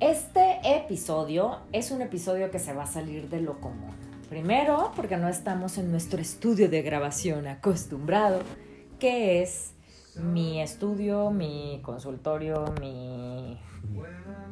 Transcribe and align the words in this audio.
Este 0.00 0.60
episodio 0.64 1.58
es 1.72 1.90
un 1.90 2.00
episodio 2.00 2.50
que 2.50 2.58
se 2.58 2.72
va 2.72 2.84
a 2.84 2.86
salir 2.86 3.28
de 3.28 3.42
lo 3.42 3.60
común. 3.60 3.94
Primero, 4.30 4.92
porque 4.96 5.18
no 5.18 5.28
estamos 5.28 5.76
en 5.76 5.90
nuestro 5.90 6.22
estudio 6.22 6.70
de 6.70 6.80
grabación 6.80 7.46
acostumbrado, 7.46 8.40
que 8.98 9.42
es 9.42 9.72
mi 10.14 10.62
estudio, 10.62 11.30
mi 11.30 11.80
consultorio, 11.82 12.72
mi 12.80 13.60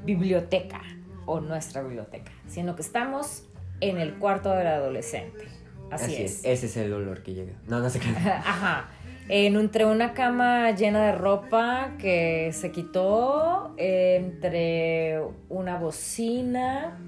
biblioteca 0.05 0.83
o 1.25 1.41
nuestra 1.41 1.83
biblioteca, 1.83 2.31
sino 2.47 2.77
que 2.77 2.83
estamos 2.83 3.45
en 3.81 3.97
el 3.97 4.19
cuarto 4.19 4.51
del 4.51 4.67
adolescente. 4.67 5.49
Así, 5.91 6.15
es. 6.15 6.45
Ese 6.45 6.67
es 6.67 6.77
el 6.77 6.93
olor 6.93 7.23
que 7.23 7.33
llega. 7.33 7.55
No, 7.67 7.81
no 7.81 7.91
qué. 7.91 8.01
Ajá. 8.19 8.91
Entre 9.29 9.85
una 9.85 10.15
cama 10.15 10.71
llena 10.71 11.07
de 11.07 11.13
ropa 11.13 11.93
que 11.99 12.51
se 12.53 12.73
quitó, 12.73 13.75
entre 13.77 15.21
una 15.49 15.79
bocina, 15.79 16.99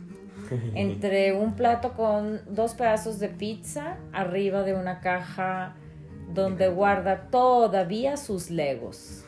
entre 0.74 1.32
un 1.32 1.54
plato 1.54 1.94
con 1.94 2.40
dos 2.48 2.74
pedazos 2.74 3.18
de 3.18 3.28
pizza, 3.28 3.96
arriba 4.12 4.62
de 4.62 4.74
una 4.74 5.00
caja 5.00 5.76
donde 6.34 6.68
guarda 6.68 7.28
todavía 7.30 8.16
sus 8.16 8.50
legos. 8.50 9.24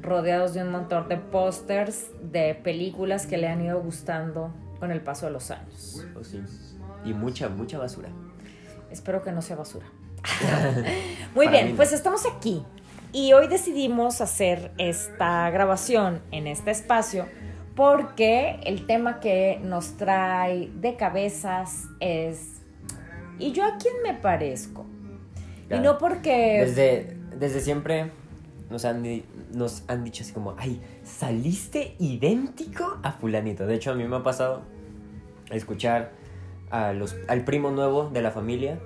Rodeados 0.00 0.54
de 0.54 0.62
un 0.62 0.70
montón 0.70 1.08
de 1.08 1.16
pósters 1.16 2.10
de 2.22 2.54
películas 2.54 3.26
que 3.26 3.38
le 3.38 3.48
han 3.48 3.60
ido 3.60 3.82
gustando 3.82 4.54
con 4.78 4.92
el 4.92 5.00
paso 5.00 5.26
de 5.26 5.32
los 5.32 5.50
años. 5.50 6.06
Oh, 6.14 6.20
y 7.04 7.12
mucha, 7.12 7.48
mucha 7.48 7.78
basura. 7.78 8.08
Espero 8.90 9.22
que 9.22 9.32
no 9.32 9.42
sea 9.42 9.56
basura. 9.56 9.86
Muy 11.34 11.48
bien, 11.48 11.76
pues 11.76 11.92
estamos 11.92 12.24
aquí 12.26 12.62
y 13.12 13.32
hoy 13.32 13.48
decidimos 13.48 14.20
hacer 14.20 14.72
esta 14.78 15.48
grabación 15.50 16.20
en 16.32 16.46
este 16.46 16.70
espacio 16.70 17.26
porque 17.74 18.60
el 18.64 18.86
tema 18.86 19.20
que 19.20 19.58
nos 19.62 19.96
trae 19.96 20.70
de 20.74 20.96
cabezas 20.96 21.84
es 22.00 22.62
¿y 23.38 23.52
yo 23.52 23.64
a 23.64 23.76
quién 23.78 23.94
me 24.02 24.14
parezco? 24.14 24.86
Y 25.70 25.78
no 25.80 25.98
porque... 25.98 26.64
Desde, 26.64 27.16
desde 27.36 27.60
siempre 27.60 28.10
nos 28.70 28.84
han, 28.84 29.04
nos 29.52 29.82
han 29.88 30.04
dicho 30.04 30.22
así 30.22 30.32
como, 30.32 30.54
ay, 30.58 30.80
saliste 31.04 31.96
idéntico 31.98 32.98
a 33.02 33.12
fulanito. 33.12 33.66
De 33.66 33.74
hecho, 33.74 33.90
a 33.90 33.94
mí 33.94 34.04
me 34.04 34.16
ha 34.16 34.22
pasado 34.22 34.62
escuchar 35.50 36.12
a 36.70 36.92
los, 36.92 37.16
al 37.28 37.44
primo 37.44 37.70
nuevo 37.70 38.10
de 38.10 38.22
la 38.22 38.30
familia 38.30 38.78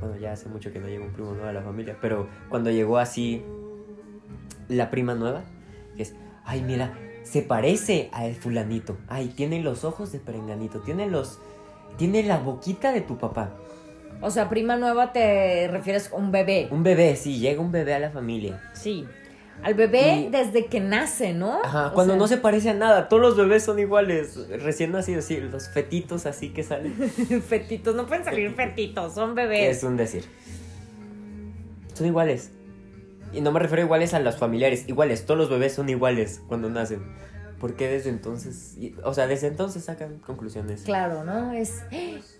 bueno, 0.00 0.16
ya 0.16 0.32
hace 0.32 0.48
mucho 0.48 0.72
que 0.72 0.78
no 0.78 0.88
llegó 0.88 1.04
un 1.04 1.12
primo 1.12 1.32
nuevo 1.32 1.48
a 1.48 1.52
la 1.52 1.62
familia, 1.62 1.96
pero 2.00 2.28
cuando 2.48 2.70
llegó 2.70 2.98
así 2.98 3.42
la 4.68 4.90
prima 4.90 5.14
nueva, 5.14 5.44
que 5.96 6.02
es, 6.02 6.14
ay, 6.44 6.62
mira, 6.62 6.98
se 7.22 7.42
parece 7.42 8.08
al 8.12 8.34
fulanito, 8.34 8.96
ay, 9.08 9.28
tiene 9.28 9.62
los 9.62 9.84
ojos 9.84 10.12
de 10.12 10.18
perenganito, 10.18 10.80
tiene 10.80 11.06
los, 11.06 11.38
tiene 11.96 12.22
la 12.22 12.38
boquita 12.38 12.92
de 12.92 13.00
tu 13.00 13.18
papá. 13.18 13.54
O 14.20 14.30
sea, 14.30 14.48
prima 14.48 14.76
nueva 14.76 15.12
te 15.12 15.68
refieres 15.68 16.12
a 16.12 16.16
un 16.16 16.32
bebé. 16.32 16.68
Un 16.70 16.82
bebé, 16.82 17.14
sí, 17.16 17.38
llega 17.38 17.60
un 17.60 17.70
bebé 17.70 17.94
a 17.94 17.98
la 17.98 18.10
familia. 18.10 18.60
Sí. 18.74 19.06
Al 19.62 19.74
bebé 19.74 20.28
desde 20.30 20.66
que 20.66 20.80
nace, 20.80 21.34
¿no? 21.34 21.60
Ajá, 21.64 21.90
cuando 21.92 22.16
no 22.16 22.28
se 22.28 22.36
parece 22.36 22.70
a 22.70 22.74
nada, 22.74 23.08
todos 23.08 23.20
los 23.20 23.36
bebés 23.36 23.64
son 23.64 23.78
iguales, 23.78 24.48
recién 24.62 24.92
nacidos, 24.92 25.24
sí, 25.24 25.38
los 25.38 25.68
fetitos 25.68 26.26
así 26.26 26.50
que 26.50 26.62
salen. 26.62 26.94
fetitos, 27.48 27.94
no 27.94 28.06
pueden 28.06 28.24
salir 28.24 28.54
fetitos, 28.54 29.14
son 29.14 29.34
bebés. 29.34 29.78
Es 29.78 29.82
un 29.82 29.96
decir. 29.96 30.24
Son 31.94 32.06
iguales. 32.06 32.52
Y 33.32 33.40
no 33.40 33.52
me 33.52 33.58
refiero 33.58 33.82
iguales 33.82 34.14
a 34.14 34.20
los 34.20 34.36
familiares, 34.36 34.88
iguales, 34.88 35.26
todos 35.26 35.38
los 35.38 35.50
bebés 35.50 35.74
son 35.74 35.88
iguales 35.88 36.40
cuando 36.46 36.70
nacen. 36.70 37.02
¿Por 37.60 37.74
qué 37.74 37.88
desde 37.88 38.10
entonces? 38.10 38.76
O 39.02 39.14
sea, 39.14 39.26
desde 39.26 39.48
entonces 39.48 39.84
sacan 39.84 40.18
conclusiones. 40.18 40.82
Claro, 40.82 41.24
¿no? 41.24 41.52
Es, 41.52 41.82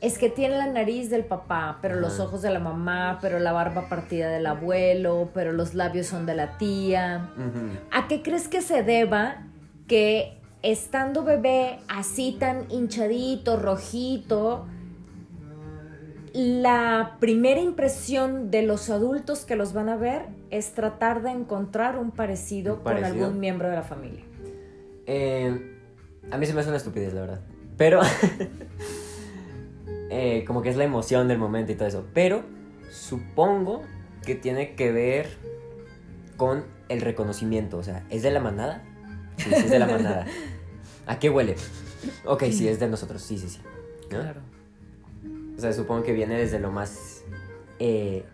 es 0.00 0.16
que 0.16 0.30
tiene 0.30 0.56
la 0.56 0.66
nariz 0.66 1.10
del 1.10 1.24
papá, 1.24 1.78
pero 1.82 1.96
los 1.96 2.20
ojos 2.20 2.40
de 2.42 2.50
la 2.50 2.60
mamá, 2.60 3.18
pero 3.20 3.40
la 3.40 3.52
barba 3.52 3.88
partida 3.88 4.30
del 4.30 4.46
abuelo, 4.46 5.30
pero 5.34 5.52
los 5.52 5.74
labios 5.74 6.06
son 6.06 6.24
de 6.24 6.36
la 6.36 6.56
tía. 6.56 7.30
¿A 7.90 8.06
qué 8.06 8.22
crees 8.22 8.46
que 8.46 8.62
se 8.62 8.84
deba 8.84 9.42
que 9.88 10.38
estando 10.62 11.24
bebé 11.24 11.80
así 11.88 12.36
tan 12.38 12.70
hinchadito, 12.70 13.56
rojito, 13.56 14.66
la 16.32 17.16
primera 17.18 17.60
impresión 17.60 18.52
de 18.52 18.62
los 18.62 18.88
adultos 18.90 19.44
que 19.44 19.56
los 19.56 19.72
van 19.72 19.88
a 19.88 19.96
ver 19.96 20.26
es 20.50 20.74
tratar 20.74 21.22
de 21.22 21.30
encontrar 21.30 21.98
un 21.98 22.12
parecido, 22.12 22.84
con 22.84 23.02
algún 23.02 23.40
miembro 23.40 23.68
de 23.68 23.74
la 23.74 23.82
familia? 23.82 24.27
Eh, 25.08 25.58
a 26.30 26.36
mí 26.36 26.46
se 26.46 26.52
me 26.52 26.60
hace 26.60 26.68
una 26.68 26.76
estupidez, 26.76 27.14
la 27.14 27.22
verdad. 27.22 27.40
Pero, 27.78 28.00
eh, 30.10 30.44
como 30.46 30.60
que 30.60 30.68
es 30.68 30.76
la 30.76 30.84
emoción 30.84 31.26
del 31.28 31.38
momento 31.38 31.72
y 31.72 31.74
todo 31.74 31.88
eso. 31.88 32.06
Pero, 32.12 32.42
supongo 32.92 33.82
que 34.24 34.34
tiene 34.34 34.74
que 34.74 34.92
ver 34.92 35.28
con 36.36 36.64
el 36.90 37.00
reconocimiento. 37.00 37.78
O 37.78 37.82
sea, 37.82 38.04
¿es 38.10 38.22
de 38.22 38.30
la 38.30 38.40
manada? 38.40 38.84
Sí, 39.38 39.48
sí 39.48 39.54
es 39.54 39.70
de 39.70 39.78
la 39.78 39.86
manada. 39.86 40.26
¿A 41.06 41.18
qué 41.18 41.30
huele? 41.30 41.56
Ok, 42.26 42.44
sí, 42.50 42.68
es 42.68 42.78
de 42.78 42.88
nosotros. 42.88 43.22
Sí, 43.22 43.38
sí, 43.38 43.48
sí. 43.48 43.60
Claro. 44.10 44.42
O 45.56 45.60
sea, 45.60 45.72
supongo 45.72 46.02
que 46.02 46.12
viene 46.12 46.36
desde 46.36 46.60
lo 46.60 46.70
más 46.70 47.24
eh, 47.78 48.24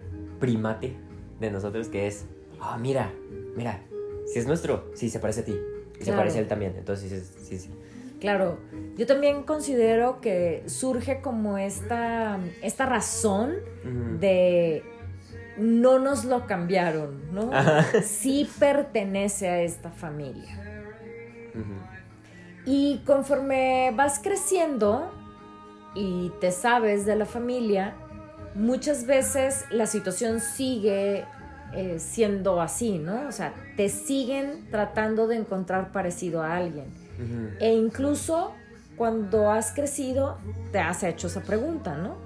primate 0.41 0.97
de 1.39 1.51
nosotros, 1.53 1.89
que 1.89 2.09
es, 2.09 2.25
ah, 2.61 2.77
mira, 2.79 3.13
mira, 3.57 3.81
si 4.27 4.41
es 4.41 4.47
nuestro, 4.47 4.91
sí, 4.95 5.09
se 5.09 5.21
parece 5.21 5.41
a 5.41 5.45
ti. 5.45 5.57
Y 6.01 6.05
se 6.05 6.13
parece 6.13 6.39
a 6.39 6.41
él 6.43 6.49
también, 6.49 6.75
entonces 6.77 7.33
sí, 7.43 7.59
sí. 7.59 7.71
Claro, 8.21 8.59
yo 8.97 9.07
también 9.07 9.43
considero 9.43 10.21
que 10.21 10.63
surge 10.67 11.21
como 11.21 11.59
esta, 11.59 12.39
esta 12.63 12.87
razón 12.87 13.57
de 14.19 14.83
no 15.59 15.99
nos 15.99 16.25
lo 16.25 16.47
cambiaron, 16.47 17.33
¿no? 17.33 17.51
Sí 18.03 18.49
pertenece 18.59 19.49
a 19.49 19.61
esta 19.61 19.91
familia. 19.91 20.59
Y 22.65 23.03
conforme 23.05 23.93
vas 23.95 24.19
creciendo 24.21 25.13
y 25.95 26.33
te 26.41 26.51
sabes 26.51 27.05
de 27.05 27.17
la 27.17 27.27
familia, 27.27 27.95
muchas 28.55 29.07
veces 29.07 29.67
la 29.71 29.87
situación 29.87 30.41
sigue 30.41 31.27
eh, 31.77 31.99
siendo 31.99 32.61
así, 32.61 32.99
¿no? 32.99 33.29
O 33.29 33.33
sea, 33.33 33.55
te 33.77 33.89
siguen 33.89 34.69
tratando 34.71 35.27
de 35.27 35.37
encontrar 35.37 35.93
parecido 35.93 36.43
a 36.43 36.57
alguien. 36.57 36.87
E 37.61 37.73
incluso 37.73 38.53
cuando 38.97 39.51
has 39.51 39.73
crecido, 39.73 40.39
te 40.73 40.79
has 40.79 41.03
hecho 41.03 41.29
esa 41.29 41.43
pregunta, 41.43 41.97
¿no? 41.97 42.17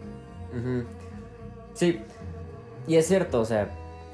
Sí, 1.74 2.00
y 2.86 2.96
es 2.96 3.06
cierto, 3.06 3.40
o 3.40 3.44
sea, 3.44 3.70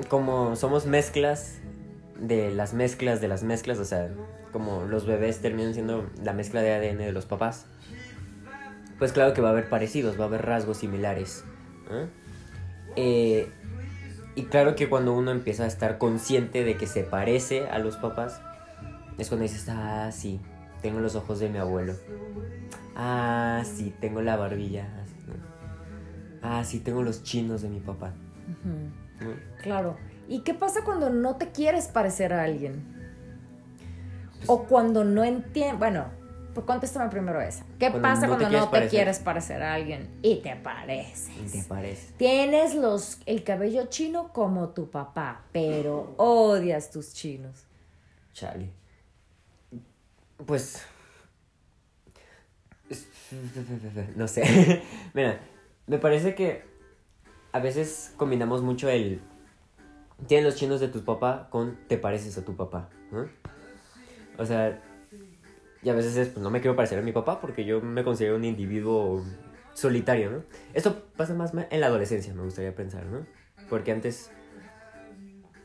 como 0.08 0.56
somos 0.56 0.86
mezclas 0.86 1.58
de 2.18 2.50
las 2.50 2.74
mezclas 2.74 3.20
de 3.20 3.28
las 3.28 3.42
mezclas, 3.42 3.78
o 3.78 3.84
sea, 3.84 4.10
como 4.52 4.84
los 4.84 5.06
bebés 5.06 5.40
terminan 5.40 5.74
siendo 5.74 6.08
la 6.22 6.32
mezcla 6.32 6.62
de 6.62 6.72
ADN 6.72 6.98
de 6.98 7.12
los 7.12 7.26
papás, 7.26 7.66
pues 8.98 9.12
claro 9.12 9.34
que 9.34 9.40
va 9.40 9.48
a 9.48 9.52
haber 9.52 9.68
parecidos, 9.68 10.18
va 10.18 10.24
a 10.24 10.26
haber 10.28 10.44
rasgos 10.44 10.78
similares. 10.78 11.44
Eh, 12.96 13.48
y 14.34 14.44
claro 14.44 14.76
que 14.76 14.88
cuando 14.88 15.14
uno 15.14 15.30
empieza 15.30 15.64
a 15.64 15.66
estar 15.66 15.98
consciente 15.98 16.64
de 16.64 16.76
que 16.76 16.86
se 16.86 17.02
parece 17.02 17.68
a 17.68 17.78
los 17.78 17.96
papás, 17.96 18.40
es 19.18 19.28
cuando 19.28 19.42
dices, 19.44 19.68
ah, 19.68 20.10
sí, 20.12 20.40
tengo 20.82 21.00
los 21.00 21.14
ojos 21.14 21.38
de 21.38 21.48
mi 21.48 21.58
abuelo. 21.58 21.94
Ah, 22.96 23.62
sí, 23.64 23.94
tengo 24.00 24.22
la 24.22 24.36
barbilla. 24.36 24.88
Ah, 26.42 26.64
sí, 26.64 26.80
tengo 26.80 27.02
los 27.02 27.22
chinos 27.22 27.62
de 27.62 27.68
mi 27.68 27.80
papá. 27.80 28.12
Claro. 29.62 29.96
¿Y 30.28 30.40
qué 30.40 30.54
pasa 30.54 30.80
cuando 30.84 31.10
no 31.10 31.36
te 31.36 31.50
quieres 31.50 31.88
parecer 31.88 32.32
a 32.32 32.42
alguien? 32.42 32.94
o 34.46 34.64
cuando 34.64 35.04
no 35.04 35.24
entiendes, 35.24 35.78
bueno, 35.78 36.06
pues 36.54 36.66
contéstame 36.66 37.10
primero 37.10 37.40
esa. 37.40 37.64
¿Qué 37.78 37.90
pasa 37.90 38.28
cuando 38.28 38.48
no 38.48 38.70
te 38.70 38.88
quieres 38.88 39.18
parecer 39.18 39.62
a 39.62 39.74
alguien 39.74 40.08
y 40.22 40.36
te 40.36 40.54
pareces? 40.56 41.30
Y 41.36 41.50
te 41.50 41.68
pareces. 41.68 42.14
Tienes 42.16 42.74
los, 42.74 43.18
el 43.26 43.42
cabello 43.42 43.86
chino 43.86 44.32
como 44.32 44.68
tu 44.70 44.88
papá, 44.90 45.42
pero 45.52 46.14
odias 46.16 46.90
tus 46.90 47.12
chinos. 47.12 47.66
Chale. 48.32 48.70
pues... 50.46 50.82
No 54.14 54.28
sé. 54.28 54.82
Mira, 55.14 55.40
me 55.86 55.98
parece 55.98 56.34
que 56.36 56.62
a 57.52 57.58
veces 57.58 58.14
combinamos 58.16 58.62
mucho 58.62 58.88
el... 58.88 59.20
Tienes 60.28 60.44
los 60.46 60.54
chinos 60.54 60.80
de 60.80 60.88
tu 60.88 61.04
papá 61.04 61.48
con 61.50 61.76
te 61.88 61.98
pareces 61.98 62.38
a 62.38 62.44
tu 62.44 62.54
papá. 62.54 62.88
O 64.38 64.46
sea, 64.46 64.80
y 65.84 65.90
a 65.90 65.94
veces 65.94 66.16
es, 66.16 66.28
pues 66.28 66.42
no 66.42 66.50
me 66.50 66.60
quiero 66.60 66.74
parecer 66.74 66.98
a 66.98 67.02
mi 67.02 67.12
papá 67.12 67.40
porque 67.40 67.64
yo 67.64 67.80
me 67.82 68.02
considero 68.04 68.36
un 68.36 68.44
individuo 68.44 69.22
solitario, 69.74 70.30
¿no? 70.30 70.42
Esto 70.72 71.04
pasa 71.16 71.34
más 71.34 71.52
en 71.70 71.80
la 71.80 71.86
adolescencia, 71.88 72.32
me 72.32 72.42
gustaría 72.42 72.74
pensar, 72.74 73.04
¿no? 73.04 73.26
Porque 73.68 73.92
antes, 73.92 74.30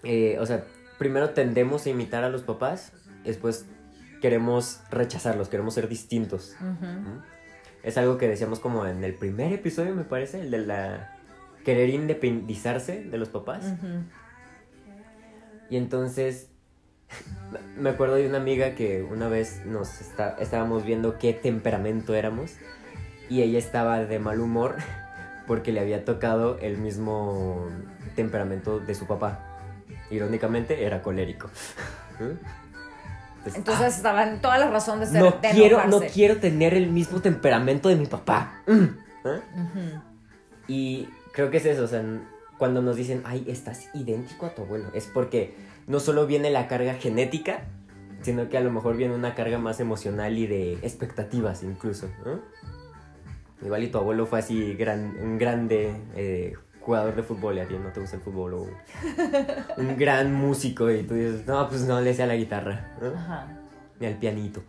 eh, 0.03 0.37
o 0.39 0.45
sea, 0.45 0.65
primero 0.97 1.29
tendemos 1.29 1.85
a 1.85 1.89
imitar 1.89 2.25
a 2.25 2.29
los 2.29 2.43
papás, 2.43 2.91
después 3.23 3.65
queremos 4.21 4.81
rechazarlos, 4.91 5.47
queremos 5.47 5.73
ser 5.73 5.87
distintos. 5.87 6.55
¿no? 6.59 7.23
Es 7.83 7.97
algo 7.97 8.17
que 8.17 8.27
decíamos 8.27 8.59
como 8.59 8.85
en 8.85 9.03
el 9.03 9.13
primer 9.13 9.53
episodio, 9.53 9.95
me 9.95 10.03
parece, 10.03 10.41
el 10.41 10.51
de 10.51 10.57
la 10.59 11.17
querer 11.63 11.89
independizarse 11.89 13.03
de 13.05 13.17
los 13.17 13.29
papás. 13.29 13.73
Y 15.69 15.77
entonces 15.77 16.48
me 17.77 17.89
acuerdo 17.89 18.15
de 18.15 18.27
una 18.27 18.37
amiga 18.37 18.75
que 18.75 19.03
una 19.03 19.27
vez 19.27 19.65
nos 19.65 20.01
está, 20.01 20.35
estábamos 20.39 20.85
viendo 20.85 21.17
qué 21.17 21.33
temperamento 21.33 22.13
éramos 22.15 22.51
y 23.29 23.41
ella 23.41 23.59
estaba 23.59 23.99
de 23.99 24.19
mal 24.19 24.39
humor 24.39 24.77
porque 25.47 25.71
le 25.71 25.79
había 25.79 26.05
tocado 26.05 26.59
el 26.59 26.77
mismo 26.77 27.67
temperamento 28.15 28.79
de 28.79 28.95
su 28.95 29.07
papá. 29.07 29.45
Irónicamente 30.11 30.83
era 30.83 31.01
colérico. 31.01 31.49
Entonces, 33.45 33.85
ah, 33.85 33.87
estaba 33.87 34.23
en 34.23 34.41
toda 34.41 34.57
la 34.57 34.69
razón 34.69 34.99
de 34.99 35.05
ser 35.07 35.21
no 35.21 35.39
quiero 35.39 35.87
no 35.87 36.01
quiero 36.01 36.37
tener 36.37 36.73
el 36.73 36.89
mismo 36.91 37.21
temperamento 37.21 37.87
de 37.87 37.95
mi 37.95 38.05
papá. 38.05 38.61
Mm. 38.67 38.83
¿Eh? 39.25 39.99
Y 40.67 41.09
creo 41.31 41.49
que 41.49 41.57
es 41.57 41.65
eso, 41.65 41.83
o 41.83 41.87
sea, 41.87 42.03
cuando 42.59 42.83
nos 42.83 42.95
dicen, 42.95 43.23
"Ay, 43.25 43.43
estás 43.47 43.89
idéntico 43.95 44.45
a 44.45 44.53
tu 44.53 44.61
abuelo", 44.61 44.89
es 44.93 45.07
porque 45.07 45.55
no 45.87 45.99
solo 45.99 46.27
viene 46.27 46.51
la 46.51 46.67
carga 46.67 46.93
genética, 46.93 47.61
sino 48.21 48.49
que 48.49 48.57
a 48.57 48.61
lo 48.61 48.69
mejor 48.69 48.95
viene 48.97 49.15
una 49.15 49.33
carga 49.33 49.57
más 49.57 49.79
emocional 49.79 50.37
y 50.37 50.45
de 50.45 50.73
expectativas 50.83 51.63
incluso. 51.63 52.07
Igual 53.61 53.83
y 53.83 53.87
tu 53.87 53.97
abuelo 53.97 54.25
fue 54.25 54.39
así 54.39 54.75
gran, 54.75 55.15
un 55.21 55.37
grande 55.37 55.95
eh, 56.15 56.53
jugador 56.81 57.15
de 57.15 57.23
fútbol 57.23 57.57
y 57.57 57.59
a 57.59 57.67
ti 57.67 57.75
no 57.81 57.91
te 57.91 57.99
gusta 57.99 58.17
el 58.17 58.21
fútbol 58.21 58.53
o 58.53 58.67
un 59.77 59.97
gran 59.97 60.33
músico 60.33 60.89
y 60.89 61.03
tú 61.03 61.13
dices, 61.13 61.45
no, 61.45 61.67
pues 61.67 61.81
no 61.81 61.99
le 62.01 62.13
sea 62.13 62.25
la 62.25 62.35
guitarra, 62.35 62.95
ni 63.99 64.07
al 64.07 64.15
pianito. 64.15 64.61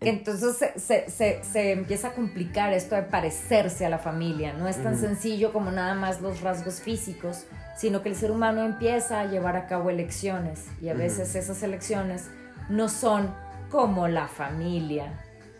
Que 0.00 0.08
entonces 0.08 0.56
se, 0.76 1.10
se, 1.10 1.44
se, 1.44 1.72
empieza 1.72 2.08
a 2.08 2.12
complicar 2.12 2.72
esto 2.72 2.94
de 2.94 3.02
parecerse 3.02 3.84
a 3.84 3.90
la 3.90 3.98
familia. 3.98 4.54
No 4.54 4.66
es 4.66 4.82
tan 4.82 4.96
sencillo 4.96 5.52
como 5.52 5.70
nada 5.70 5.94
más 5.94 6.22
los 6.22 6.40
rasgos 6.40 6.80
físicos, 6.80 7.44
sino 7.76 8.02
que 8.02 8.08
el 8.08 8.16
ser 8.16 8.30
humano 8.30 8.64
empieza 8.64 9.20
a 9.20 9.26
llevar 9.26 9.56
a 9.56 9.66
cabo 9.66 9.90
elecciones 9.90 10.66
y 10.80 10.88
a 10.88 10.94
veces 10.94 11.34
esas 11.34 11.62
elecciones 11.62 12.30
no 12.70 12.88
son 12.88 13.34
como 13.70 14.08
la 14.08 14.26
familia, 14.26 15.12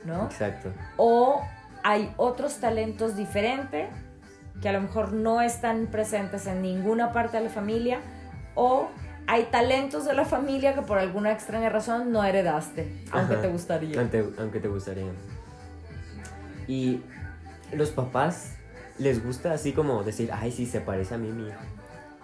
¿no? 0.04 0.24
Exacto. 0.24 0.72
O 0.96 1.42
hay 1.82 2.12
otros 2.16 2.60
talentos 2.60 3.16
diferentes 3.16 3.88
que 4.60 4.68
a 4.68 4.72
lo 4.72 4.80
mejor 4.80 5.12
no 5.12 5.40
están 5.40 5.86
presentes 5.86 6.46
en 6.46 6.62
ninguna 6.62 7.12
parte 7.12 7.38
de 7.38 7.44
la 7.44 7.50
familia 7.50 8.00
o 8.54 8.88
hay 9.30 9.44
talentos 9.44 10.04
de 10.06 10.12
la 10.12 10.24
familia 10.24 10.74
que 10.74 10.82
por 10.82 10.98
alguna 10.98 11.30
extraña 11.30 11.68
razón 11.68 12.10
no 12.10 12.24
heredaste, 12.24 13.04
aunque 13.12 13.36
te 13.36 13.46
gustaría. 13.46 14.00
Aunque, 14.00 14.58
te 14.58 14.66
gustaría. 14.66 15.06
Y 16.66 17.00
los 17.72 17.90
papás 17.90 18.56
les 18.98 19.24
gusta 19.24 19.52
así 19.52 19.72
como 19.72 20.02
decir, 20.02 20.30
ay, 20.32 20.50
sí, 20.50 20.66
se 20.66 20.80
parece 20.80 21.14
a 21.14 21.18
mí 21.18 21.30
mi 21.30 21.46
hijo. 21.46 21.60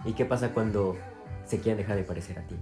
¿Y 0.03 0.13
qué 0.15 0.25
pasa 0.25 0.49
cuando 0.49 0.97
se 1.45 1.61
quieren 1.61 1.77
dejar 1.77 1.95
de 1.95 2.03
parecer 2.03 2.39
a 2.39 2.41
ti? 2.41 2.57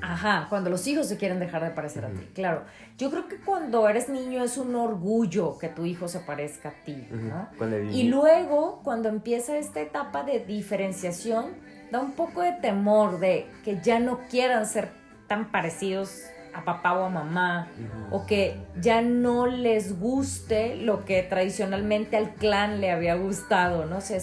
Ajá, 0.00 0.48
cuando 0.50 0.68
los 0.68 0.84
hijos 0.88 1.06
se 1.06 1.16
quieren 1.16 1.38
dejar 1.38 1.62
de 1.62 1.70
parecer 1.70 2.04
a 2.04 2.08
ti, 2.08 2.28
claro. 2.34 2.64
Yo 2.98 3.08
creo 3.08 3.28
que 3.28 3.36
cuando 3.36 3.88
eres 3.88 4.08
niño 4.08 4.42
es 4.42 4.58
un 4.58 4.74
orgullo 4.74 5.58
que 5.58 5.68
tu 5.68 5.86
hijo 5.86 6.08
se 6.08 6.18
parezca 6.18 6.70
a 6.70 6.84
ti, 6.84 7.06
¿no? 7.12 7.48
Y 7.92 8.08
luego, 8.08 8.80
cuando 8.82 9.08
empieza 9.08 9.56
esta 9.56 9.80
etapa 9.80 10.24
de 10.24 10.40
diferenciación, 10.40 11.52
da 11.90 12.00
un 12.00 12.12
poco 12.12 12.42
de 12.42 12.52
temor 12.52 13.18
de 13.18 13.46
que 13.64 13.80
ya 13.80 13.98
no 13.98 14.20
quieran 14.30 14.66
ser 14.66 14.90
tan 15.26 15.50
parecidos 15.50 16.24
a 16.54 16.64
papá 16.64 16.92
o 16.94 17.04
a 17.04 17.08
mamá, 17.08 17.68
o 18.10 18.26
que 18.26 18.56
ya 18.80 19.02
no 19.02 19.46
les 19.46 19.98
guste 19.98 20.76
lo 20.76 21.04
que 21.04 21.22
tradicionalmente 21.22 22.16
al 22.16 22.34
clan 22.34 22.80
le 22.80 22.92
había 22.92 23.16
gustado, 23.16 23.86
¿no? 23.86 24.00
sé, 24.00 24.22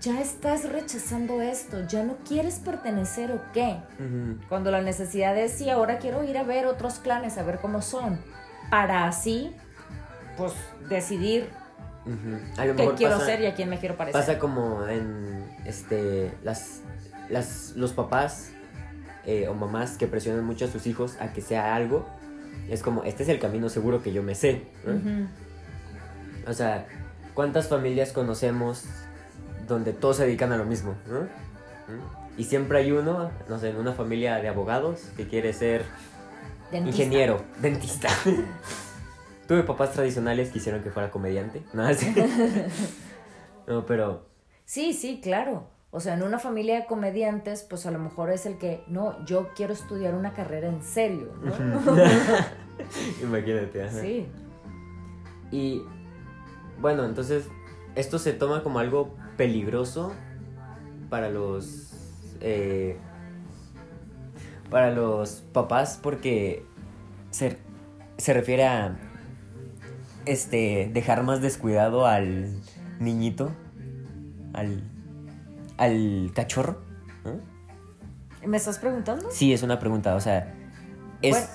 ya 0.00 0.20
estás 0.20 0.70
rechazando 0.70 1.42
esto, 1.42 1.86
ya 1.86 2.02
no 2.02 2.16
quieres 2.26 2.58
pertenecer 2.58 3.30
o 3.30 3.40
qué. 3.52 3.76
Cuando 4.48 4.70
la 4.70 4.80
necesidad 4.80 5.36
es, 5.36 5.52
sí, 5.52 5.70
ahora 5.70 5.98
quiero 5.98 6.24
ir 6.24 6.38
a 6.38 6.42
ver 6.42 6.66
otros 6.66 6.98
clanes, 6.98 7.38
a 7.38 7.42
ver 7.42 7.58
cómo 7.58 7.82
son, 7.82 8.18
para 8.70 9.06
así, 9.06 9.54
pues, 10.36 10.52
decidir 10.88 11.50
qué 12.04 12.92
quiero 12.96 13.20
ser 13.20 13.40
y 13.40 13.46
a 13.46 13.54
quién 13.54 13.68
me 13.68 13.78
quiero 13.78 13.96
parecer. 13.96 14.20
Pasa 14.20 14.38
como 14.38 14.86
en 14.86 15.44
este, 15.64 16.32
las, 16.42 16.80
las, 17.28 17.72
los 17.76 17.92
papás 17.92 18.50
eh, 19.26 19.48
o 19.48 19.54
mamás 19.54 19.96
que 19.96 20.06
presionan 20.06 20.44
mucho 20.44 20.66
a 20.66 20.68
sus 20.68 20.86
hijos 20.86 21.16
a 21.20 21.32
que 21.32 21.40
sea 21.40 21.74
algo. 21.74 22.06
Es 22.68 22.82
como, 22.82 23.04
este 23.04 23.22
es 23.22 23.28
el 23.28 23.38
camino 23.38 23.68
seguro 23.68 24.02
que 24.02 24.12
yo 24.12 24.22
me 24.22 24.34
sé. 24.34 24.66
O 26.46 26.52
sea, 26.52 26.86
¿cuántas 27.34 27.68
familias 27.68 28.12
conocemos 28.12 28.84
donde 29.66 29.92
todos 29.92 30.18
se 30.18 30.26
dedican 30.26 30.52
a 30.52 30.56
lo 30.56 30.64
mismo? 30.64 30.94
Y 32.36 32.44
siempre 32.44 32.78
hay 32.78 32.92
uno, 32.92 33.30
no 33.48 33.58
sé, 33.58 33.70
en 33.70 33.76
una 33.76 33.92
familia 33.92 34.36
de 34.36 34.48
abogados 34.48 35.02
que 35.16 35.26
quiere 35.26 35.52
ser 35.52 35.84
ingeniero, 36.72 37.42
dentista. 37.60 38.08
Tuve 39.46 39.62
papás 39.62 39.92
tradicionales 39.92 40.48
que 40.48 40.54
quisieron 40.54 40.82
que 40.82 40.90
fuera 40.90 41.10
comediante. 41.10 41.62
No, 41.74 41.84
no 43.66 43.86
pero 43.86 44.26
Sí, 44.64 44.92
sí, 44.92 45.20
claro. 45.22 45.68
O 45.90 46.00
sea, 46.00 46.14
en 46.14 46.22
una 46.22 46.38
familia 46.38 46.80
de 46.80 46.86
comediantes, 46.86 47.62
pues 47.62 47.86
a 47.86 47.90
lo 47.90 47.98
mejor 47.98 48.30
es 48.30 48.46
el 48.46 48.58
que, 48.58 48.82
no, 48.88 49.24
yo 49.26 49.50
quiero 49.54 49.72
estudiar 49.72 50.14
una 50.14 50.32
carrera 50.32 50.68
en 50.68 50.82
serio, 50.82 51.32
¿no? 51.40 51.52
Imagínate. 53.22 53.88
Sí. 53.90 54.26
Y 55.52 55.82
bueno, 56.80 57.04
entonces, 57.04 57.48
esto 57.94 58.18
se 58.18 58.32
toma 58.32 58.64
como 58.64 58.80
algo 58.80 59.14
peligroso 59.36 60.12
para 61.10 61.30
los... 61.30 61.92
Eh, 62.40 62.96
para 64.68 64.90
los 64.90 65.44
papás 65.52 66.00
porque 66.02 66.66
se, 67.30 67.56
se 68.16 68.32
refiere 68.32 68.64
a 68.64 68.98
este 70.26 70.90
dejar 70.92 71.22
más 71.22 71.40
descuidado 71.40 72.06
al 72.06 72.52
niñito 73.00 73.50
al, 74.54 74.82
al 75.76 76.30
cachorro. 76.34 76.82
¿Me 78.46 78.56
estás 78.56 78.78
preguntando? 78.78 79.28
Sí, 79.30 79.52
es 79.52 79.62
una 79.62 79.78
pregunta, 79.78 80.14
o 80.14 80.20
sea, 80.20 80.54
es... 81.22 81.48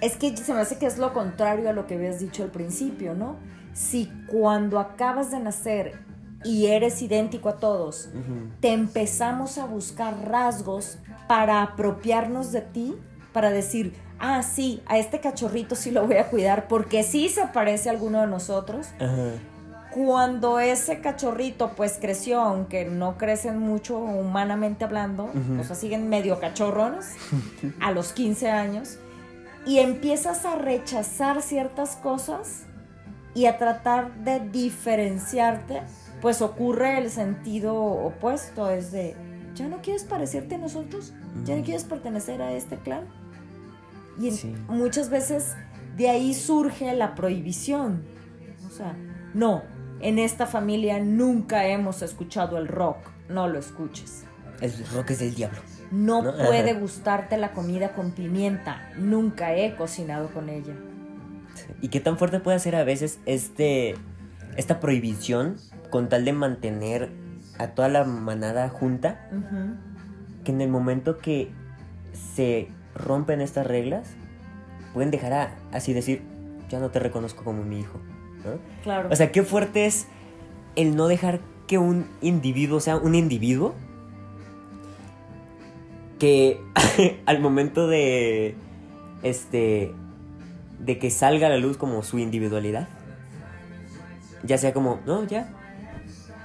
es 0.00 0.16
que 0.16 0.36
se 0.36 0.52
me 0.52 0.60
hace 0.60 0.78
que 0.78 0.86
es 0.86 0.98
lo 0.98 1.12
contrario 1.12 1.70
a 1.70 1.72
lo 1.72 1.86
que 1.86 1.94
habías 1.94 2.18
dicho 2.18 2.42
al 2.42 2.50
principio, 2.50 3.14
¿no? 3.14 3.36
Si 3.72 4.10
cuando 4.26 4.78
acabas 4.80 5.30
de 5.30 5.40
nacer 5.40 5.98
y 6.44 6.66
eres 6.66 7.00
idéntico 7.02 7.48
a 7.48 7.56
todos, 7.56 8.10
te 8.60 8.72
empezamos 8.72 9.58
a 9.58 9.66
buscar 9.66 10.28
rasgos 10.28 10.98
para 11.28 11.62
apropiarnos 11.62 12.52
de 12.52 12.60
ti, 12.60 12.96
para 13.32 13.50
decir, 13.50 13.94
ah, 14.24 14.42
sí, 14.42 14.82
a 14.86 14.98
este 14.98 15.20
cachorrito 15.20 15.74
sí 15.74 15.90
lo 15.90 16.06
voy 16.06 16.16
a 16.16 16.28
cuidar 16.28 16.68
porque 16.68 17.02
sí 17.02 17.28
se 17.28 17.46
parece 17.48 17.88
a 17.88 17.92
alguno 17.92 18.20
de 18.20 18.26
nosotros. 18.26 18.88
Ajá 18.98 19.32
cuando 19.94 20.58
ese 20.58 21.00
cachorrito 21.00 21.70
pues 21.76 21.98
creció, 22.00 22.40
aunque 22.40 22.84
no 22.84 23.16
crecen 23.16 23.60
mucho 23.60 23.96
humanamente 23.96 24.84
hablando, 24.84 25.30
o 25.60 25.62
sea, 25.62 25.76
siguen 25.76 26.08
medio 26.08 26.40
cachorros 26.40 27.06
a 27.80 27.92
los 27.92 28.12
15 28.12 28.50
años, 28.50 28.98
y 29.66 29.78
empiezas 29.78 30.44
a 30.46 30.56
rechazar 30.56 31.42
ciertas 31.42 31.94
cosas 31.94 32.64
y 33.36 33.46
a 33.46 33.56
tratar 33.56 34.12
de 34.16 34.40
diferenciarte, 34.40 35.82
pues 36.20 36.42
ocurre 36.42 36.98
el 36.98 37.08
sentido 37.08 37.76
opuesto, 37.76 38.70
es 38.70 38.90
de, 38.90 39.14
¿ya 39.54 39.68
no 39.68 39.80
quieres 39.80 40.02
parecerte 40.02 40.56
a 40.56 40.58
nosotros? 40.58 41.12
¿Ya 41.44 41.54
no 41.54 41.62
quieres 41.62 41.84
pertenecer 41.84 42.42
a 42.42 42.52
este 42.52 42.78
clan? 42.78 43.04
Y 44.18 44.30
muchas 44.68 45.10
veces 45.10 45.54
de 45.96 46.08
ahí 46.08 46.34
surge 46.34 46.92
la 46.94 47.14
prohibición. 47.14 48.04
O 48.66 48.70
sea, 48.70 48.96
no, 49.34 49.62
en 50.00 50.18
esta 50.18 50.46
familia 50.46 50.98
nunca 51.00 51.66
hemos 51.66 52.02
escuchado 52.02 52.58
el 52.58 52.68
rock, 52.68 52.98
no 53.28 53.48
lo 53.48 53.58
escuches. 53.58 54.24
El 54.60 54.72
rock 54.94 55.10
es 55.10 55.18
del 55.20 55.34
diablo. 55.34 55.58
No, 55.90 56.22
¿No? 56.22 56.32
puede 56.32 56.70
Ajá. 56.70 56.80
gustarte 56.80 57.36
la 57.36 57.52
comida 57.52 57.92
con 57.92 58.12
pimienta. 58.12 58.90
Nunca 58.96 59.54
he 59.54 59.76
cocinado 59.76 60.28
con 60.28 60.48
ella. 60.48 60.74
¿Y 61.80 61.88
qué 61.88 62.00
tan 62.00 62.18
fuerte 62.18 62.40
puede 62.40 62.58
ser 62.58 62.76
a 62.76 62.84
veces 62.84 63.20
este 63.26 63.94
esta 64.56 64.80
prohibición 64.80 65.56
con 65.90 66.08
tal 66.08 66.24
de 66.24 66.32
mantener 66.32 67.10
a 67.58 67.68
toda 67.68 67.88
la 67.88 68.04
manada 68.04 68.68
junta? 68.68 69.28
Que 70.44 70.52
en 70.52 70.60
el 70.60 70.68
momento 70.68 71.18
que 71.18 71.52
se 72.34 72.68
rompen 72.94 73.40
estas 73.40 73.66
reglas, 73.66 74.08
pueden 74.92 75.10
dejar 75.10 75.32
a 75.32 75.56
así 75.72 75.92
decir, 75.92 76.22
ya 76.68 76.78
no 76.78 76.90
te 76.90 76.98
reconozco 76.98 77.44
como 77.44 77.62
mi 77.64 77.80
hijo. 77.80 78.00
¿no? 78.44 78.58
Claro. 78.82 79.08
O 79.10 79.16
sea, 79.16 79.32
qué 79.32 79.42
fuerte 79.42 79.86
es 79.86 80.06
el 80.76 80.96
no 80.96 81.08
dejar 81.08 81.40
que 81.66 81.78
un 81.78 82.06
individuo 82.20 82.80
sea 82.80 82.96
un 82.96 83.14
individuo 83.14 83.74
que 86.18 86.60
al 87.26 87.40
momento 87.40 87.88
de 87.88 88.54
este 89.22 89.92
de 90.78 90.98
que 90.98 91.10
salga 91.10 91.46
a 91.46 91.50
la 91.50 91.56
luz 91.56 91.76
como 91.76 92.02
su 92.02 92.18
individualidad 92.18 92.88
ya 94.42 94.58
sea 94.58 94.72
como 94.74 95.00
no 95.06 95.24
ya 95.24 95.48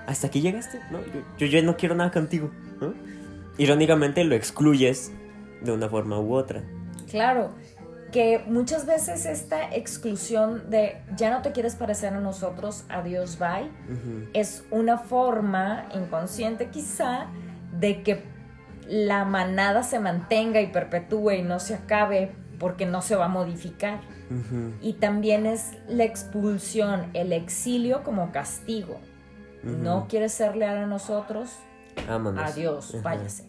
hasta 0.07 0.27
aquí 0.27 0.41
llegaste 0.41 0.79
no 0.91 0.99
yo, 1.37 1.45
yo 1.47 1.61
no 1.63 1.75
quiero 1.75 1.95
nada 1.95 2.11
contigo 2.11 2.49
¿no? 2.79 2.93
irónicamente 3.57 4.23
lo 4.23 4.35
excluyes 4.35 5.11
de 5.61 5.71
una 5.71 5.89
forma 5.89 6.19
u 6.19 6.33
otra 6.33 6.63
Claro, 7.09 7.51
que 8.11 8.43
muchas 8.47 8.85
veces 8.85 9.25
esta 9.25 9.75
exclusión 9.75 10.69
de 10.69 11.01
ya 11.15 11.31
no 11.31 11.41
te 11.41 11.51
quieres 11.51 11.75
parecer 11.75 12.13
a 12.13 12.19
nosotros, 12.19 12.85
adiós, 12.89 13.37
bye, 13.39 13.69
es 14.33 14.63
una 14.71 14.97
forma 14.97 15.85
inconsciente 15.93 16.69
quizá 16.69 17.27
de 17.79 18.01
que 18.03 18.23
la 18.87 19.25
manada 19.25 19.83
se 19.83 19.99
mantenga 19.99 20.61
y 20.61 20.67
perpetúe 20.67 21.31
y 21.31 21.41
no 21.43 21.59
se 21.59 21.75
acabe 21.75 22.31
porque 22.59 22.85
no 22.85 23.01
se 23.01 23.15
va 23.15 23.25
a 23.25 23.29
modificar. 23.29 24.01
Y 24.81 24.93
también 24.93 25.45
es 25.47 25.71
la 25.87 26.03
expulsión, 26.03 27.07
el 27.13 27.33
exilio 27.33 28.03
como 28.03 28.31
castigo. 28.31 28.99
No 29.63 30.07
quieres 30.07 30.33
ser 30.33 30.55
leal 30.55 30.77
a 30.77 30.85
nosotros, 30.85 31.49
Vámonos. 32.07 32.43
adiós, 32.43 32.95
váyase. 33.03 33.45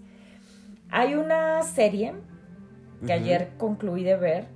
Hay 0.90 1.14
una 1.14 1.62
serie 1.62 2.14
que 3.06 3.12
ayer 3.12 3.52
concluí 3.58 4.04
de 4.04 4.16
ver. 4.16 4.48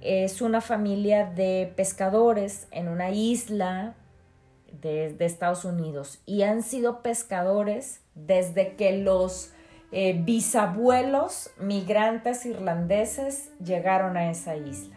Es 0.00 0.42
una 0.42 0.60
familia 0.60 1.26
de 1.26 1.72
pescadores 1.74 2.68
en 2.70 2.88
una 2.88 3.10
isla 3.10 3.94
de, 4.80 5.12
de 5.12 5.24
Estados 5.24 5.64
Unidos 5.64 6.20
y 6.24 6.42
han 6.42 6.62
sido 6.62 7.02
pescadores 7.02 8.02
desde 8.14 8.76
que 8.76 8.98
los 8.98 9.52
eh, 9.90 10.20
bisabuelos 10.22 11.50
migrantes 11.58 12.44
irlandeses 12.44 13.50
llegaron 13.58 14.18
a 14.18 14.30
esa 14.30 14.54
isla. 14.56 14.96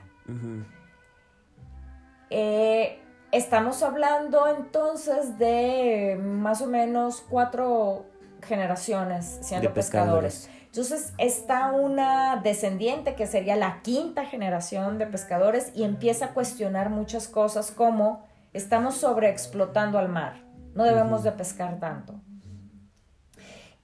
Eh, 2.29 2.99
estamos 3.31 3.83
hablando 3.83 4.47
entonces 4.47 5.37
de 5.37 6.19
más 6.21 6.61
o 6.61 6.67
menos 6.67 7.23
cuatro 7.29 8.05
generaciones 8.41 9.39
siendo 9.41 9.69
De 9.69 9.73
pescadores. 9.73 10.33
pescadores. 10.33 10.61
Entonces 10.65 11.13
está 11.17 11.73
una 11.73 12.37
descendiente 12.37 13.15
que 13.15 13.27
sería 13.27 13.57
la 13.57 13.81
quinta 13.81 14.25
generación 14.25 14.97
de 14.97 15.05
pescadores 15.05 15.71
y 15.75 15.83
empieza 15.83 16.25
a 16.25 16.33
cuestionar 16.33 16.89
muchas 16.89 17.27
cosas 17.27 17.71
como 17.71 18.25
estamos 18.53 18.95
sobreexplotando 18.95 19.97
al 19.97 20.07
mar, 20.07 20.43
no 20.73 20.85
debemos 20.85 21.23
de 21.23 21.33
pescar 21.33 21.79
tanto. 21.79 22.21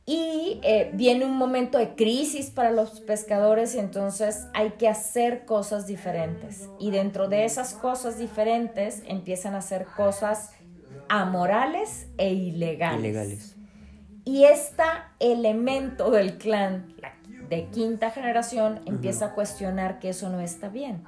Y 0.06 0.62
eh, 0.64 0.90
viene 0.94 1.26
un 1.26 1.36
momento 1.36 1.78
de 1.78 1.96
crisis 1.96 2.50
para 2.50 2.72
los 2.72 3.02
pescadores 3.02 3.76
y 3.76 3.80
entonces 3.80 4.48
hay 4.54 4.72
que 4.72 4.88
hacer 4.88 5.44
cosas 5.44 5.86
diferentes. 5.86 6.70
Y 6.80 6.92
dentro 6.92 7.28
de 7.28 7.44
esas 7.44 7.74
cosas 7.74 8.18
diferentes 8.18 9.04
empiezan 9.06 9.54
a 9.54 9.58
hacer 9.58 9.86
cosas 9.98 10.52
amorales 11.10 12.08
e 12.18 12.34
ilegales. 12.34 13.00
Ilegales. 13.02 13.57
Y 14.28 14.44
este 14.44 14.84
elemento 15.20 16.12
del 16.12 16.38
clan 16.38 16.94
la- 17.02 17.14
de 17.48 17.68
quinta 17.70 18.12
generación 18.12 18.82
empieza 18.86 19.28
a 19.28 19.32
cuestionar 19.36 20.00
que 20.00 20.10
eso 20.10 20.28
no 20.28 20.42
está 20.42 20.68
bien. 20.68 21.06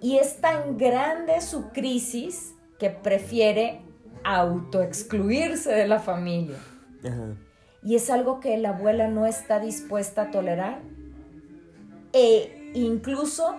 Y 0.00 0.16
es 0.18 0.40
tan 0.40 0.76
grande 0.76 1.40
su 1.40 1.68
crisis 1.70 2.52
que 2.80 2.90
prefiere 2.90 3.82
autoexcluirse 4.24 5.70
de 5.72 5.86
la 5.86 6.00
familia. 6.00 6.56
Ajá. 7.04 7.36
Y 7.84 7.94
es 7.94 8.10
algo 8.10 8.40
que 8.40 8.58
la 8.58 8.70
abuela 8.70 9.06
no 9.06 9.26
está 9.26 9.60
dispuesta 9.60 10.22
a 10.22 10.30
tolerar. 10.32 10.80
E 12.12 12.72
incluso 12.74 13.54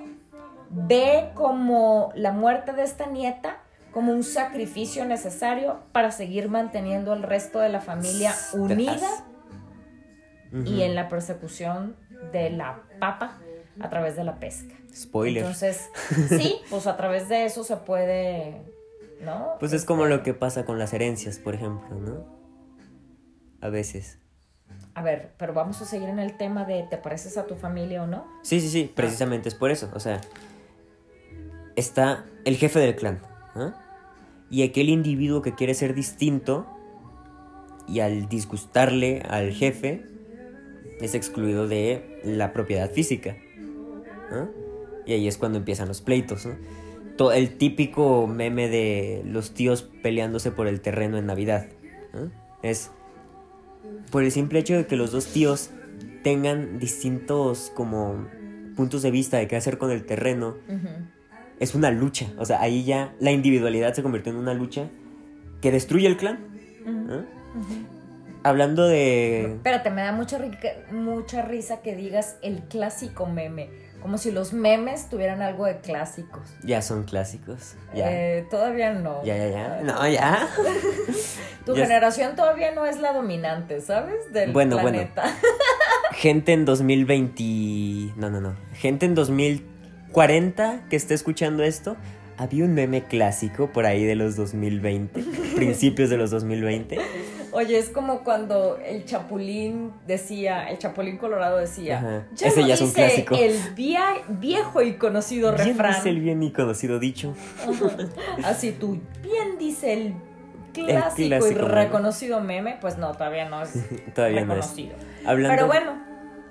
ve 0.69 1.29
como 1.33 2.11
la 2.15 2.33
muerte 2.33 2.73
de 2.73 2.83
esta 2.83 3.05
nieta 3.05 3.61
como 3.95 4.11
un 4.11 4.25
sacrificio 4.25 5.05
necesario 5.05 5.79
para 5.93 6.11
seguir 6.11 6.49
manteniendo 6.49 7.13
al 7.13 7.23
resto 7.23 7.59
de 7.59 7.69
la 7.69 7.79
familia 7.79 8.35
unida 8.51 9.25
y 10.65 10.81
en 10.81 10.95
la 10.95 11.07
persecución 11.07 11.95
de 12.33 12.49
la 12.49 12.83
papa 12.99 13.37
a 13.79 13.89
través 13.89 14.17
de 14.17 14.25
la 14.25 14.37
pesca. 14.37 14.75
Spoiler. 14.93 15.43
Entonces, 15.43 15.89
sí, 16.27 16.57
pues 16.69 16.87
a 16.87 16.97
través 16.97 17.29
de 17.29 17.45
eso 17.45 17.63
se 17.63 17.77
puede, 17.77 18.63
¿no? 19.21 19.53
Pues 19.61 19.71
es 19.71 19.85
como 19.85 20.07
lo 20.07 20.23
que 20.23 20.33
pasa 20.33 20.65
con 20.65 20.77
las 20.77 20.91
herencias, 20.91 21.39
por 21.39 21.55
ejemplo, 21.55 21.95
¿no? 21.95 22.25
A 23.61 23.69
veces. 23.69 24.19
A 24.93 25.03
ver, 25.03 25.31
pero 25.37 25.53
vamos 25.53 25.81
a 25.81 25.85
seguir 25.85 26.09
en 26.09 26.19
el 26.19 26.35
tema 26.35 26.65
de 26.65 26.83
¿te 26.83 26.97
pareces 26.97 27.37
a 27.37 27.45
tu 27.47 27.55
familia 27.55 28.03
o 28.03 28.07
no? 28.07 28.27
Sí, 28.43 28.59
sí, 28.59 28.67
sí, 28.67 28.91
precisamente 28.93 29.47
es 29.47 29.55
por 29.55 29.71
eso. 29.71 29.89
O 29.93 30.01
sea, 30.01 30.19
está 31.77 32.25
el 32.43 32.57
jefe 32.57 32.79
del 32.79 32.97
clan. 32.97 33.21
¿ah? 33.55 33.83
Y 34.49 34.63
aquel 34.63 34.89
individuo 34.89 35.41
que 35.41 35.55
quiere 35.55 35.73
ser 35.73 35.95
distinto 35.95 36.67
y 37.87 37.99
al 37.99 38.27
disgustarle 38.29 39.21
al 39.27 39.51
jefe 39.51 40.05
es 40.99 41.15
excluido 41.15 41.67
de 41.67 42.21
la 42.23 42.53
propiedad 42.53 42.89
física. 42.91 43.37
Y 45.05 45.13
ahí 45.13 45.27
es 45.27 45.37
cuando 45.37 45.57
empiezan 45.57 45.87
los 45.87 46.01
pleitos. 46.01 46.47
el 47.33 47.57
típico 47.57 48.27
meme 48.27 48.69
de 48.69 49.23
los 49.25 49.53
tíos 49.53 49.89
peleándose 50.01 50.51
por 50.51 50.67
el 50.67 50.81
terreno 50.81 51.17
en 51.17 51.25
Navidad. 51.25 51.67
Es 52.61 52.91
por 54.11 54.23
el 54.23 54.31
simple 54.31 54.59
hecho 54.59 54.75
de 54.75 54.87
que 54.87 54.95
los 54.95 55.11
dos 55.11 55.27
tíos 55.27 55.69
tengan 56.23 56.79
distintos 56.79 57.71
como 57.75 58.27
puntos 58.75 59.01
de 59.01 59.11
vista 59.11 59.37
de 59.37 59.47
qué 59.47 59.55
hacer 59.55 59.77
con 59.77 59.91
el 59.91 60.05
terreno, 60.05 60.57
es 61.59 61.75
una 61.75 61.91
lucha. 61.91 62.27
O 62.37 62.45
sea, 62.45 62.61
ahí 62.61 62.83
ya 62.83 63.13
la 63.19 63.31
individualidad 63.31 63.93
se 63.93 64.03
convirtió 64.03 64.31
en 64.31 64.37
una 64.39 64.53
lucha 64.53 64.89
que 65.61 65.71
destruye 65.71 66.07
el 66.07 66.17
clan. 66.17 66.39
¿no? 66.85 67.23
Hablando 68.43 68.85
de... 68.85 69.53
Espérate, 69.55 69.89
me 69.89 70.01
da 70.03 70.11
mucha, 70.11 70.37
rica- 70.37 70.73
mucha 70.91 71.41
risa 71.41 71.81
que 71.81 71.95
digas 71.95 72.37
el 72.43 72.61
clásico 72.65 73.25
meme, 73.25 73.69
como 74.03 74.19
si 74.19 74.29
los 74.31 74.53
memes 74.53 75.09
tuvieran 75.09 75.41
algo 75.41 75.65
de 75.65 75.79
clásicos. 75.79 76.43
Ya 76.63 76.83
son 76.83 77.05
clásicos. 77.05 77.73
Ya. 77.95 78.11
Eh, 78.11 78.45
todavía 78.51 78.93
no. 78.93 79.23
Ya, 79.23 79.35
ya, 79.35 79.49
ya. 79.49 79.81
No, 79.83 80.07
ya. 80.07 80.47
Tu 81.65 81.75
ya- 81.75 81.85
generación 81.87 82.35
todavía 82.35 82.71
no 82.75 82.85
es 82.85 82.99
la 82.99 83.13
dominante, 83.13 83.81
¿sabes? 83.81 84.31
Del 84.31 84.51
Bueno, 84.51 84.75
bueno. 84.75 84.91
planeta. 84.91 85.23
Gente 86.11 86.53
en 86.53 86.65
2020... 86.65 88.13
No, 88.15 88.29
no, 88.29 88.41
no. 88.41 88.55
Gente 88.73 89.07
en 89.07 89.15
2040 90.15 90.87
que 90.89 90.95
esté 90.95 91.13
escuchando 91.13 91.63
esto. 91.63 91.97
Había 92.37 92.63
un 92.65 92.73
meme 92.73 93.03
clásico 93.03 93.71
por 93.71 93.85
ahí 93.85 94.05
de 94.05 94.15
los 94.15 94.35
2020. 94.37 95.21
principios 95.55 96.09
de 96.09 96.17
los 96.17 96.31
2020. 96.31 96.97
Oye, 97.51 97.77
es 97.77 97.89
como 97.89 98.23
cuando 98.23 98.77
el 98.77 99.03
Chapulín 99.05 99.91
decía, 100.07 100.69
el 100.69 100.77
Chapulín 100.77 101.17
Colorado 101.17 101.57
decía, 101.57 101.97
Ajá. 101.97 102.25
ya 102.33 102.47
Ese 102.47 102.61
no 102.61 102.67
ya 102.67 102.73
es 102.75 102.81
un 102.81 102.91
clásico. 102.91 103.35
el 103.35 103.57
viejo 104.39 104.81
y 104.81 104.93
conocido 104.93 105.53
Bien 105.53 105.67
refrán. 105.69 105.95
dice 105.95 106.09
el 106.09 106.19
bien 106.21 106.43
y 106.43 106.51
conocido 106.51 106.97
dicho. 106.99 107.33
Ajá. 107.61 108.49
Así 108.49 108.71
tú, 108.71 108.99
bien 109.21 109.57
dice 109.59 109.93
el 109.93 110.13
clásico, 110.73 111.21
y 111.23 111.27
clásico 111.27 111.67
reconocido 111.67 112.41
meme, 112.41 112.77
pues 112.81 112.97
no, 112.97 113.11
todavía 113.13 113.47
no 113.49 113.61
es 113.63 113.71
Todavía 114.15 114.43
no 114.45 114.53
es. 114.55 114.59
reconocido. 114.65 114.95
Hablando... 115.25 115.55
Pero 115.55 115.67
bueno, 115.67 115.91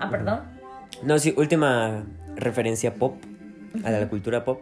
ah, 0.00 0.10
perdón. 0.10 0.40
No, 1.02 1.18
sí, 1.18 1.34
última 1.36 2.04
referencia 2.36 2.94
pop, 2.94 3.16
a 3.82 3.90
la 3.90 4.08
cultura 4.08 4.44
pop. 4.44 4.60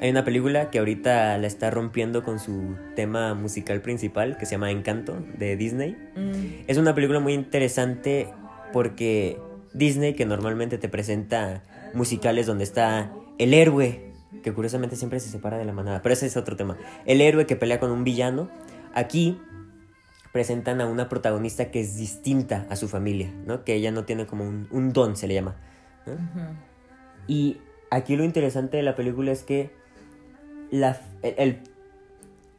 Hay 0.00 0.10
una 0.10 0.24
película 0.24 0.70
que 0.70 0.78
ahorita 0.78 1.36
la 1.38 1.46
está 1.46 1.70
rompiendo 1.70 2.22
con 2.22 2.38
su 2.38 2.74
tema 2.96 3.34
musical 3.34 3.82
principal, 3.82 4.38
que 4.38 4.46
se 4.46 4.52
llama 4.52 4.70
Encanto, 4.70 5.18
de 5.38 5.56
Disney. 5.56 5.96
Mm, 6.16 6.64
Es 6.66 6.78
una 6.78 6.94
película 6.94 7.20
muy 7.20 7.34
interesante 7.34 8.28
porque 8.72 9.38
Disney, 9.74 10.14
que 10.14 10.24
normalmente 10.24 10.78
te 10.78 10.88
presenta 10.88 11.62
musicales 11.92 12.46
donde 12.46 12.64
está 12.64 13.12
el 13.38 13.52
héroe, 13.52 14.12
que 14.42 14.52
curiosamente 14.52 14.96
siempre 14.96 15.20
se 15.20 15.28
separa 15.28 15.58
de 15.58 15.64
la 15.64 15.72
manada, 15.72 16.02
pero 16.02 16.12
ese 16.12 16.26
es 16.26 16.36
otro 16.36 16.56
tema. 16.56 16.78
El 17.04 17.20
héroe 17.20 17.46
que 17.46 17.56
pelea 17.56 17.78
con 17.78 17.90
un 17.90 18.04
villano. 18.04 18.48
Aquí 18.94 19.38
presentan 20.32 20.80
a 20.80 20.86
una 20.86 21.08
protagonista 21.08 21.70
que 21.70 21.80
es 21.80 21.96
distinta 21.96 22.66
a 22.70 22.76
su 22.76 22.88
familia, 22.88 23.32
¿no? 23.46 23.64
Que 23.64 23.74
ella 23.74 23.90
no 23.90 24.04
tiene 24.04 24.26
como 24.26 24.44
un, 24.44 24.68
un 24.70 24.92
don, 24.92 25.16
se 25.16 25.26
le 25.26 25.34
llama. 25.34 25.56
¿no? 26.06 26.14
Y 27.26 27.58
aquí 27.90 28.16
lo 28.16 28.24
interesante 28.24 28.76
de 28.76 28.82
la 28.82 28.94
película 28.94 29.32
es 29.32 29.42
que 29.42 29.70
la, 30.70 31.00
el, 31.22 31.34
el 31.36 31.58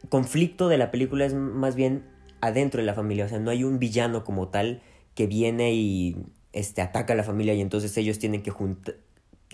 conflicto 0.09 0.67
de 0.67 0.77
la 0.77 0.91
película 0.91 1.25
es 1.25 1.33
más 1.33 1.75
bien 1.75 2.03
adentro 2.41 2.81
de 2.81 2.85
la 2.85 2.93
familia, 2.93 3.25
o 3.25 3.29
sea, 3.29 3.39
no 3.39 3.51
hay 3.51 3.63
un 3.63 3.79
villano 3.79 4.23
como 4.23 4.49
tal 4.49 4.81
que 5.15 5.27
viene 5.27 5.73
y 5.73 6.17
este, 6.53 6.81
ataca 6.81 7.13
a 7.13 7.15
la 7.15 7.23
familia 7.23 7.53
y 7.53 7.61
entonces 7.61 7.95
ellos 7.97 8.19
tienen 8.19 8.41
que 8.41 8.51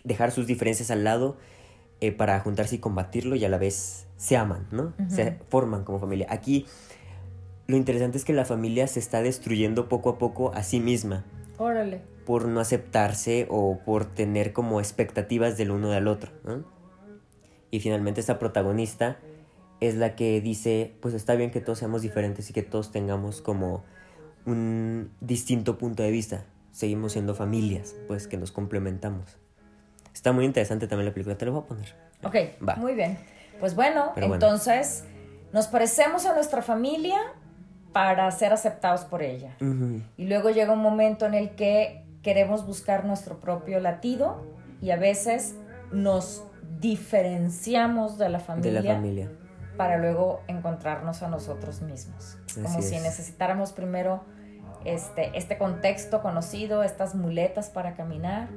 dejar 0.03 0.31
sus 0.31 0.47
diferencias 0.47 0.89
al 0.91 1.03
lado 1.03 1.37
eh, 1.99 2.11
para 2.11 2.39
juntarse 2.39 2.75
y 2.75 2.79
combatirlo 2.79 3.35
y 3.35 3.43
a 3.43 3.49
la 3.49 3.57
vez 3.57 4.07
se 4.17 4.37
aman, 4.37 4.67
¿no? 4.71 4.93
Se 5.09 5.37
forman 5.49 5.83
como 5.83 5.99
familia. 5.99 6.27
Aquí 6.29 6.65
lo 7.67 7.75
interesante 7.75 8.17
es 8.17 8.25
que 8.25 8.33
la 8.33 8.45
familia 8.45 8.87
se 8.87 8.99
está 8.99 9.21
destruyendo 9.21 9.89
poco 9.89 10.09
a 10.11 10.17
poco 10.17 10.53
a 10.53 10.63
sí 10.63 10.79
misma 10.79 11.25
Órale. 11.57 12.01
Por 12.27 12.45
no 12.45 12.59
aceptarse 12.59 13.47
o 13.49 13.79
por 13.85 14.03
tener 14.03 14.51
como 14.51 14.81
expectativas 14.81 15.55
del 15.57 15.71
uno 15.71 15.91
del 15.91 16.09
otro. 16.09 16.29
¿no? 16.43 16.65
Y 17.71 17.79
finalmente 17.79 18.19
esta 18.19 18.37
protagonista 18.37 19.17
es 19.79 19.95
la 19.95 20.13
que 20.17 20.41
dice, 20.41 20.93
pues 20.99 21.13
está 21.13 21.35
bien 21.35 21.51
que 21.51 21.61
todos 21.61 21.79
seamos 21.79 22.01
diferentes 22.01 22.49
y 22.49 22.53
que 22.53 22.63
todos 22.63 22.91
tengamos 22.91 23.41
como 23.41 23.85
un 24.45 25.09
distinto 25.21 25.77
punto 25.77 26.03
de 26.03 26.11
vista. 26.11 26.43
Seguimos 26.73 27.13
siendo 27.13 27.33
familias, 27.33 27.95
pues 28.09 28.27
que 28.27 28.35
nos 28.35 28.51
complementamos. 28.51 29.37
Está 30.13 30.33
muy 30.33 30.43
interesante 30.43 30.85
también 30.85 31.05
la 31.05 31.13
película, 31.13 31.37
te 31.37 31.45
lo 31.45 31.53
voy 31.53 31.61
a 31.61 31.65
poner. 31.65 31.95
Ok, 32.23 32.67
Va. 32.67 32.75
muy 32.75 32.93
bien. 32.93 33.17
Pues 33.61 33.73
bueno, 33.73 34.11
Pero 34.15 34.27
bueno. 34.27 34.45
entonces 34.45 35.05
nos 35.53 35.67
parecemos 35.67 36.25
a 36.25 36.33
nuestra 36.33 36.61
familia 36.61 37.15
para 37.93 38.29
ser 38.31 38.51
aceptados 38.51 39.05
por 39.05 39.23
ella. 39.23 39.55
Y 40.17 40.25
luego 40.27 40.49
llega 40.49 40.73
un 40.73 40.81
momento 40.81 41.25
en 41.25 41.33
el 41.33 41.51
que 41.55 42.03
queremos 42.27 42.67
buscar 42.67 43.05
nuestro 43.05 43.39
propio 43.39 43.79
latido 43.79 44.43
y 44.81 44.91
a 44.91 44.97
veces 44.97 45.55
nos 45.93 46.43
diferenciamos 46.77 48.17
de 48.17 48.27
la 48.27 48.39
De 48.39 48.43
familia, 48.43 48.81
la 48.81 48.95
familia. 48.95 49.31
para 49.77 49.97
luego 49.97 50.41
encontrarnos 50.47 51.23
a 51.23 51.29
nosotros 51.29 51.81
mismos. 51.81 52.37
Como 52.53 52.81
si 52.81 52.95
es. 52.95 53.01
necesitáramos 53.01 53.71
primero 53.71 54.25
este, 54.83 55.37
este 55.37 55.57
contexto 55.57 56.21
conocido, 56.21 56.83
estas 56.83 57.15
muletas 57.15 57.69
para 57.69 57.95
caminar 57.95 58.49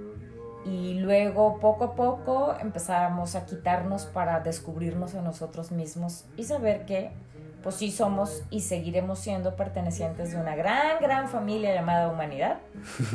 y 0.64 0.94
luego 0.94 1.60
poco 1.60 1.84
a 1.84 1.94
poco 1.94 2.56
empezáramos 2.60 3.36
a 3.36 3.46
quitarnos 3.46 4.04
para 4.06 4.40
descubrirnos 4.40 5.14
a 5.14 5.22
nosotros 5.22 5.70
mismos 5.70 6.24
y 6.36 6.42
saber 6.42 6.86
que 6.86 7.12
pues 7.62 7.76
sí 7.76 7.90
somos 7.90 8.42
y 8.50 8.60
seguiremos 8.60 9.18
siendo 9.18 9.56
pertenecientes 9.56 10.32
de 10.32 10.38
una 10.40 10.54
gran, 10.56 11.00
gran 11.00 11.28
familia 11.28 11.74
llamada 11.74 12.08
humanidad. 12.08 12.58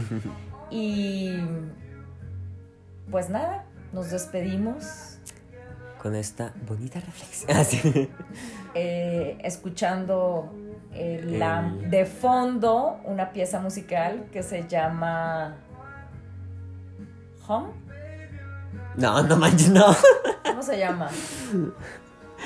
y 0.69 1.37
pues 3.11 3.29
nada, 3.29 3.65
nos 3.93 4.09
despedimos 4.11 5.17
Con 6.01 6.15
esta 6.15 6.53
bonita 6.67 6.99
reflexión. 6.99 7.51
Así. 7.57 8.09
eh, 8.73 9.37
escuchando 9.43 10.51
eh, 10.93 11.21
la, 11.25 11.59
El- 11.81 11.89
de 11.91 12.05
fondo 12.05 12.99
una 13.05 13.31
pieza 13.31 13.59
musical 13.59 14.25
que 14.31 14.43
se 14.43 14.67
llama 14.67 15.55
Home. 17.47 17.69
No, 18.95 19.21
no 19.23 19.35
manches, 19.37 19.69
no. 19.69 19.85
¿Cómo 20.45 20.63
se 20.63 20.77
llama? 20.79 21.09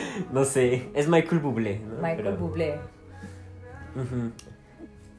No 0.31 0.45
sé, 0.45 0.89
es 0.93 1.07
Michael 1.07 1.39
Bublé. 1.41 1.79
¿no? 1.79 1.95
Michael 1.95 2.17
Pero- 2.23 2.37
Bublé. 2.37 2.79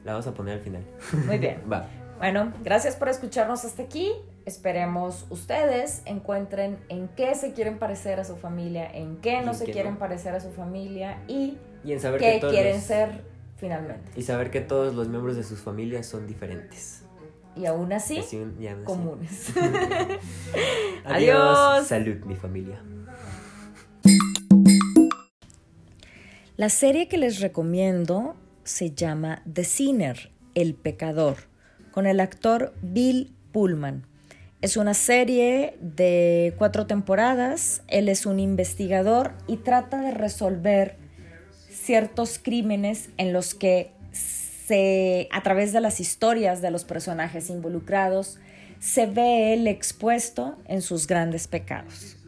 La 0.03 0.13
vamos 0.13 0.27
a 0.27 0.33
poner 0.33 0.55
al 0.55 0.61
final. 0.61 0.83
Muy 1.27 1.37
bien. 1.37 1.61
Va. 1.71 1.87
Bueno, 2.17 2.53
gracias 2.63 2.95
por 2.95 3.09
escucharnos 3.09 3.65
hasta 3.65 3.83
aquí. 3.83 4.11
Esperemos 4.45 5.25
ustedes 5.29 6.01
encuentren 6.05 6.77
en 6.89 7.07
qué 7.09 7.35
se 7.35 7.53
quieren 7.53 7.77
parecer 7.77 8.19
a 8.19 8.23
su 8.23 8.35
familia, 8.37 8.89
en 8.91 9.17
qué 9.17 9.41
no 9.41 9.51
en 9.51 9.55
se 9.57 9.65
qué 9.65 9.71
quieren 9.71 9.93
no. 9.93 9.99
parecer 9.99 10.33
a 10.33 10.39
su 10.39 10.51
familia 10.51 11.19
y 11.27 11.57
Y 11.83 11.93
en 11.93 11.99
saber 11.99 12.19
qué 12.19 12.39
que 12.39 12.47
quieren 12.49 12.75
los- 12.77 12.83
ser 12.83 13.21
finalmente. 13.57 14.11
Y 14.15 14.23
saber 14.23 14.49
que 14.49 14.61
todos 14.61 14.95
los 14.95 15.07
miembros 15.09 15.35
de 15.35 15.43
sus 15.43 15.59
familias 15.59 16.07
son 16.07 16.25
diferentes. 16.27 17.03
Y 17.55 17.65
aún 17.65 17.91
así, 17.93 18.19
Así 18.19 18.37
un- 18.37 18.55
y 18.61 18.67
aún 18.67 18.77
así. 18.79 18.85
comunes. 18.85 19.53
Adiós. 21.05 21.05
Adiós. 21.05 21.87
Salud, 21.87 22.15
mi 22.25 22.35
familia. 22.35 22.81
La 26.61 26.69
serie 26.69 27.07
que 27.07 27.17
les 27.17 27.39
recomiendo 27.39 28.35
se 28.63 28.91
llama 28.91 29.41
The 29.51 29.63
Sinner, 29.63 30.29
El 30.53 30.75
Pecador, 30.75 31.37
con 31.89 32.05
el 32.05 32.19
actor 32.19 32.75
Bill 32.83 33.33
Pullman. 33.51 34.05
Es 34.61 34.77
una 34.77 34.93
serie 34.93 35.75
de 35.81 36.53
cuatro 36.59 36.85
temporadas. 36.85 37.81
Él 37.87 38.09
es 38.09 38.27
un 38.27 38.39
investigador 38.39 39.33
y 39.47 39.57
trata 39.57 40.01
de 40.01 40.11
resolver 40.11 40.97
ciertos 41.67 42.37
crímenes 42.37 43.09
en 43.17 43.33
los 43.33 43.55
que 43.55 43.89
a 45.31 45.41
través 45.41 45.73
de 45.73 45.81
las 45.81 45.99
historias 45.99 46.61
de 46.61 46.69
los 46.69 46.83
personajes 46.83 47.49
involucrados, 47.49 48.37
se 48.79 49.07
ve 49.07 49.53
él 49.53 49.67
expuesto 49.67 50.59
en 50.65 50.83
sus 50.83 51.07
grandes 51.07 51.47
pecados. 51.47 52.20